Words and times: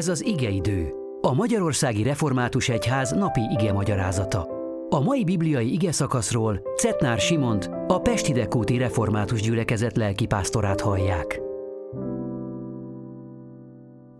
Ez 0.00 0.08
az 0.08 0.24
igeidő, 0.24 0.92
a 1.20 1.34
Magyarországi 1.34 2.02
Református 2.02 2.68
Egyház 2.68 3.10
napi 3.12 3.40
ige 3.40 3.72
magyarázata. 3.72 4.48
A 4.88 5.00
mai 5.00 5.24
bibliai 5.24 5.72
ige 5.72 5.92
szakaszról 5.92 6.62
Cetnár 6.76 7.18
Simont, 7.18 7.70
a 7.86 8.00
Pesti 8.00 8.32
Dekóti 8.32 8.78
Református 8.78 9.40
Gyülekezet 9.40 9.96
lelkipásztorát 9.96 10.80
hallják. 10.80 11.40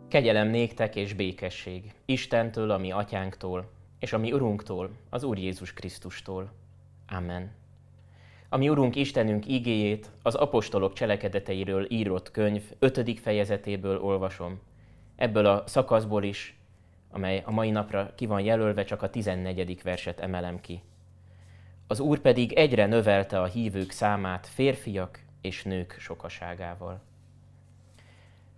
Kegyelem 0.09 0.49
néktek 0.49 0.97
és 0.97 1.13
békesség 1.13 1.93
Istentől, 2.05 2.71
ami 2.71 2.93
atyánktól, 2.93 3.71
és 3.99 4.13
ami 4.13 4.33
Urunktól, 4.33 4.91
az 5.11 5.25
Úr 5.25 5.39
Jézus 5.39 5.73
Krisztustól. 5.73 6.53
Amen. 7.09 7.51
Ami 8.49 8.69
Urunk 8.69 8.97
Istenünk 8.97 9.47
igéjét 9.47 10.11
az 10.23 10.35
apostolok 10.35 10.93
cselekedeteiről 10.93 11.87
írott 11.89 12.31
könyv 12.31 12.63
5. 12.79 13.21
fejezetéből 13.21 14.01
olvasom. 14.01 14.61
Ebből 15.21 15.47
a 15.47 15.63
szakaszból 15.67 16.23
is, 16.23 16.59
amely 17.11 17.43
a 17.47 17.51
mai 17.51 17.71
napra 17.71 18.13
ki 18.15 18.27
van 18.27 18.41
jelölve, 18.41 18.85
csak 18.85 19.03
a 19.03 19.11
14. 19.11 19.83
verset 19.83 20.21
emelem 20.21 20.61
ki. 20.61 20.83
Az 21.87 22.01
Úr 22.01 22.19
pedig 22.19 22.53
egyre 22.53 22.87
növelte 22.87 23.41
a 23.41 23.47
hívők 23.47 23.91
számát 23.91 24.47
férfiak 24.47 25.25
és 25.41 25.63
nők 25.63 25.97
sokaságával. 25.99 27.01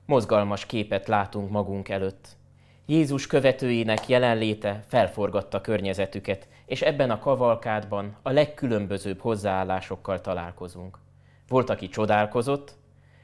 Mozgalmas 0.06 0.66
képet 0.66 1.08
látunk 1.08 1.50
magunk 1.50 1.88
előtt. 1.88 2.28
Jézus 2.86 3.26
követőinek 3.26 4.08
jelenléte 4.08 4.84
felforgatta 4.86 5.60
környezetüket, 5.60 6.48
és 6.66 6.82
ebben 6.82 7.10
a 7.10 7.18
kavalkádban 7.18 8.16
a 8.22 8.30
legkülönbözőbb 8.30 9.20
hozzáállásokkal 9.20 10.20
találkozunk. 10.20 10.98
Volt, 11.48 11.70
aki 11.70 11.88
csodálkozott, 11.88 12.74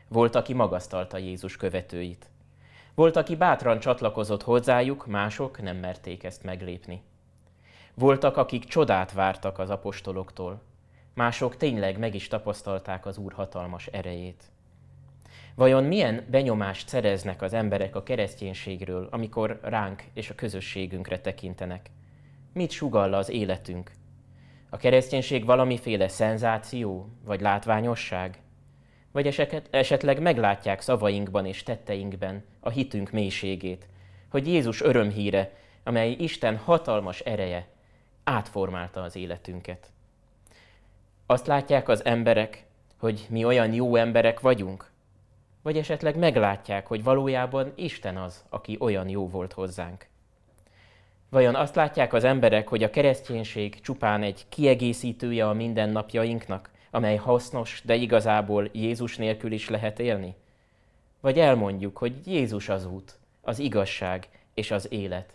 volt, 0.08 0.34
aki 0.34 0.54
magasztalta 0.54 1.18
Jézus 1.18 1.56
követőit. 1.56 2.30
Volt, 2.98 3.16
aki 3.16 3.36
bátran 3.36 3.78
csatlakozott 3.78 4.42
hozzájuk, 4.42 5.06
mások 5.06 5.62
nem 5.62 5.76
merték 5.76 6.24
ezt 6.24 6.42
meglépni. 6.42 7.02
Voltak, 7.94 8.36
akik 8.36 8.64
csodát 8.64 9.12
vártak 9.12 9.58
az 9.58 9.70
apostoloktól, 9.70 10.62
mások 11.14 11.56
tényleg 11.56 11.98
meg 11.98 12.14
is 12.14 12.28
tapasztalták 12.28 13.06
az 13.06 13.18
Úr 13.18 13.32
hatalmas 13.32 13.86
erejét. 13.86 14.44
Vajon 15.54 15.84
milyen 15.84 16.26
benyomást 16.30 16.88
szereznek 16.88 17.42
az 17.42 17.52
emberek 17.52 17.96
a 17.96 18.02
kereszténységről, 18.02 19.08
amikor 19.10 19.58
ránk 19.62 20.04
és 20.12 20.30
a 20.30 20.34
közösségünkre 20.34 21.20
tekintenek? 21.20 21.90
Mit 22.52 22.70
sugall 22.70 23.14
az 23.14 23.28
életünk? 23.28 23.92
A 24.70 24.76
kereszténység 24.76 25.44
valamiféle 25.44 26.08
szenzáció 26.08 27.08
vagy 27.24 27.40
látványosság? 27.40 28.38
Vagy 29.12 29.26
esetleg 29.70 30.20
meglátják 30.20 30.80
szavainkban 30.80 31.46
és 31.46 31.62
tetteinkben 31.62 32.44
a 32.60 32.70
hitünk 32.70 33.10
mélységét, 33.10 33.86
hogy 34.28 34.46
Jézus 34.46 34.80
örömhíre, 34.80 35.52
amely 35.84 36.10
Isten 36.10 36.56
hatalmas 36.56 37.20
ereje 37.20 37.66
átformálta 38.24 39.02
az 39.02 39.16
életünket. 39.16 39.90
Azt 41.26 41.46
látják 41.46 41.88
az 41.88 42.04
emberek, 42.04 42.64
hogy 42.98 43.26
mi 43.30 43.44
olyan 43.44 43.72
jó 43.72 43.96
emberek 43.96 44.40
vagyunk, 44.40 44.90
vagy 45.62 45.76
esetleg 45.76 46.16
meglátják, 46.16 46.86
hogy 46.86 47.02
valójában 47.02 47.72
Isten 47.74 48.16
az, 48.16 48.44
aki 48.48 48.76
olyan 48.80 49.08
jó 49.08 49.28
volt 49.28 49.52
hozzánk. 49.52 50.06
Vajon 51.28 51.54
azt 51.54 51.74
látják 51.74 52.12
az 52.12 52.24
emberek, 52.24 52.68
hogy 52.68 52.82
a 52.82 52.90
kereszténység 52.90 53.80
csupán 53.80 54.22
egy 54.22 54.44
kiegészítője 54.48 55.48
a 55.48 55.52
mindennapjainknak, 55.52 56.70
amely 56.90 57.16
hasznos, 57.16 57.82
de 57.84 57.94
igazából 57.94 58.68
Jézus 58.72 59.16
nélkül 59.16 59.52
is 59.52 59.68
lehet 59.68 59.98
élni? 59.98 60.34
Vagy 61.20 61.38
elmondjuk, 61.38 61.96
hogy 61.96 62.26
Jézus 62.26 62.68
az 62.68 62.86
út, 62.86 63.18
az 63.40 63.58
igazság 63.58 64.28
és 64.54 64.70
az 64.70 64.92
élet, 64.92 65.32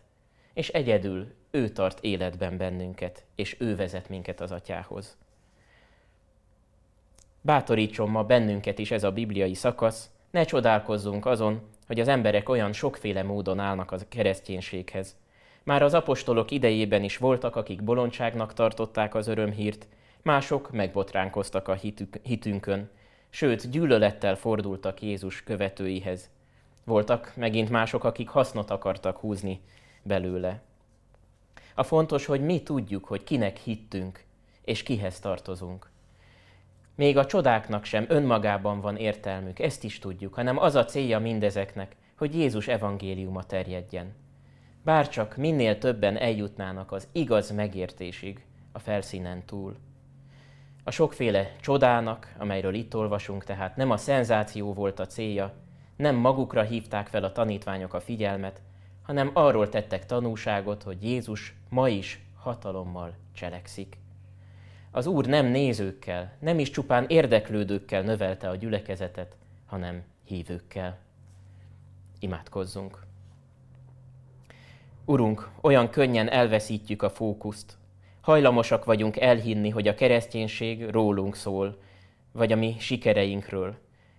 és 0.54 0.70
egyedül 0.70 1.34
ő 1.52 1.70
tart 1.70 2.00
életben 2.02 2.58
bennünket, 2.58 3.24
és 3.36 3.56
ő 3.60 3.76
vezet 3.76 4.10
minket 4.10 4.42
az 4.42 4.52
atyához. 4.52 5.18
Bátorítson 7.42 8.10
ma 8.10 8.24
bennünket 8.24 8.80
is 8.80 8.92
ez 8.92 9.04
a 9.04 9.12
bibliai 9.12 9.54
szakasz, 9.54 10.10
ne 10.32 10.44
csodálkozzunk 10.44 11.26
azon, 11.26 11.62
hogy 11.88 12.00
az 12.00 12.08
emberek 12.08 12.50
olyan 12.50 12.74
sokféle 12.74 13.24
módon 13.24 13.60
állnak 13.60 13.92
a 13.92 13.98
kereszténységhez. 14.10 15.16
Már 15.64 15.84
az 15.84 15.94
apostolok 15.94 16.52
idejében 16.52 17.04
is 17.04 17.18
voltak, 17.18 17.56
akik 17.56 17.84
bolondságnak 17.84 18.54
tartották 18.54 19.16
az 19.16 19.28
örömhírt, 19.28 19.88
mások 20.24 20.72
megbotránkoztak 20.72 21.68
a 21.68 21.74
hitük, 21.74 22.16
hitünkön, 22.22 22.90
sőt 23.30 23.70
gyűlölettel 23.70 24.36
fordultak 24.36 25.02
Jézus 25.02 25.44
követőihez. 25.44 26.30
Voltak 26.84 27.34
megint 27.36 27.70
mások, 27.70 28.04
akik 28.04 28.30
hasznot 28.30 28.70
akartak 28.70 29.18
húzni 29.18 29.62
belőle. 30.02 30.62
A 31.76 31.84
fontos, 31.84 32.26
hogy 32.26 32.42
mi 32.42 32.64
tudjuk, 32.64 33.06
hogy 33.06 33.24
kinek 33.24 33.58
hittünk, 33.58 34.24
és 34.62 34.84
kihez 34.84 35.20
tartozunk. 35.20 35.92
Még 36.96 37.18
a 37.18 37.26
csodáknak 37.26 37.86
sem 37.86 38.06
önmagában 38.08 38.82
van 38.82 38.98
értelmük, 38.98 39.60
ezt 39.60 39.84
is 39.84 40.00
tudjuk, 40.00 40.34
hanem 40.34 40.58
az 40.58 40.76
a 40.76 40.86
célja 40.86 41.20
mindezeknek, 41.20 41.96
hogy 42.18 42.36
Jézus 42.36 42.68
evangéliuma 42.68 43.44
terjedjen. 43.44 44.14
Bárcsak 44.84 45.36
minél 45.36 45.78
többen 45.78 46.18
eljutnának 46.18 46.92
az 46.92 47.08
igaz 47.12 47.52
megértésig 47.52 48.46
a 48.72 48.80
felszínen 48.80 49.46
túl. 49.46 49.76
A 50.84 50.92
sokféle 50.92 51.56
csodának, 51.62 52.34
amelyről 52.38 52.74
itt 52.74 52.96
olvasunk, 52.96 53.44
tehát 53.44 53.76
nem 53.76 53.92
a 53.92 53.98
szenzáció 53.98 54.74
volt 54.74 55.00
a 55.00 55.06
célja, 55.06 55.54
nem 55.96 56.16
magukra 56.16 56.62
hívták 56.62 57.08
fel 57.08 57.24
a 57.24 57.32
tanítványok 57.32 57.94
a 57.94 58.00
figyelmet, 58.00 58.62
hanem 59.02 59.30
arról 59.34 59.70
tettek 59.70 60.06
tanúságot, 60.06 60.84
hogy 60.84 61.04
Jézus 61.04 61.56
ma 61.70 61.90
is 61.90 62.26
hatalommal 62.36 63.16
cselekszik. 63.34 63.98
Az 64.92 65.06
Úr 65.06 65.26
nem 65.26 65.46
nézőkkel, 65.46 66.34
nem 66.40 66.60
is 66.60 66.70
csupán 66.70 67.06
érdeklődőkkel 67.08 68.02
növelte 68.02 68.50
a 68.50 68.56
gyülekezetet, 68.56 69.36
hanem 69.66 70.04
hívőkkel. 70.24 70.98
Imádkozzunk! 72.20 73.06
Urunk, 75.06 75.50
olyan 75.62 75.90
könnyen 75.90 76.30
elveszítjük 76.30 77.02
a 77.02 77.10
fókuszt. 77.10 77.78
Hajlamosak 78.24 78.86
vagyunk 78.86 79.20
elhinni, 79.20 79.70
hogy 79.70 79.88
a 79.88 79.96
kereszténység 79.96 80.90
rólunk 80.90 81.36
szól, 81.36 81.82
vagy 82.32 82.52
a 82.52 82.56
mi 82.56 82.76
sikereinkről, 82.80 83.76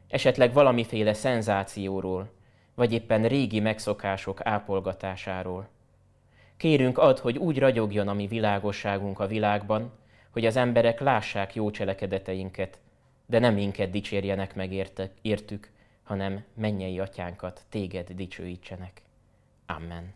esetleg 0.09 0.53
valamiféle 0.53 1.13
szenzációról, 1.13 2.31
vagy 2.75 2.93
éppen 2.93 3.29
régi 3.29 3.61
megszokások 3.61 4.47
ápolgatásáról. 4.47 5.69
Kérünk 6.57 6.99
ad, 6.99 7.19
hogy 7.19 7.39
úgy 7.39 7.59
ragyogjon 7.59 8.09
a 8.09 8.13
mi 8.15 8.27
világosságunk 8.27 9.21
a 9.21 9.27
világban, 9.27 9.93
hogy 10.31 10.47
az 10.47 10.57
emberek 10.57 11.01
lássák 11.01 11.55
jó 11.55 11.71
cselekedeteinket, 11.71 12.79
de 13.27 13.39
nem 13.39 13.55
minket 13.55 13.91
dicsérjenek 13.91 14.55
meg 14.55 14.73
értek, 14.73 15.13
értük, 15.23 15.71
hanem 16.03 16.45
mennyei 16.55 16.99
atyánkat, 16.99 17.61
téged 17.69 18.11
dicsőítsenek. 18.11 19.03
Amen. 19.67 20.15